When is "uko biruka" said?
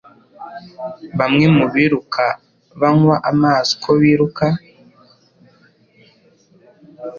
3.77-4.45